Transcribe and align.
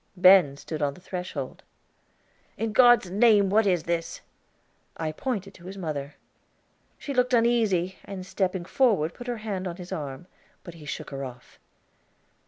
Ben 0.17 0.57
stood 0.57 0.81
on 0.81 0.95
the 0.95 0.99
threshhold. 0.99 1.59
"In 2.57 2.73
God's 2.73 3.11
name, 3.11 3.51
what 3.51 3.67
is 3.67 3.83
this?" 3.83 4.21
I 4.97 5.11
pointed 5.11 5.53
to 5.53 5.65
his 5.65 5.77
mother. 5.77 6.15
She 6.97 7.13
looked 7.13 7.35
uneasy, 7.35 7.99
and 8.03 8.25
stepping 8.25 8.65
forward 8.65 9.13
put 9.13 9.27
her 9.27 9.37
hand 9.45 9.67
on 9.67 9.75
his 9.75 9.91
arm; 9.91 10.25
but 10.63 10.73
he 10.73 10.85
shook 10.85 11.11
her 11.11 11.23
off. 11.23 11.59